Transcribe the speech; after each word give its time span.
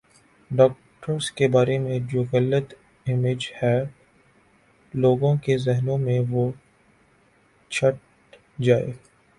doctors 0.51 1.29
کے 1.31 1.47
بارے 1.47 1.77
میں 1.79 1.99
جو 2.11 2.23
غلط 2.33 2.73
امیج 3.05 3.47
ہے 3.63 3.77
لوگوں 4.93 5.35
کے 5.43 5.57
ذہنوں 5.57 5.97
میں 5.97 6.19
وہ 6.29 6.51
چھٹ 7.71 8.35
جائے 8.61 8.91